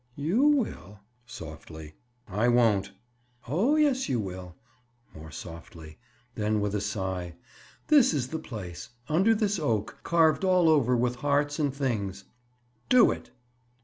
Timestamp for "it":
13.11-13.29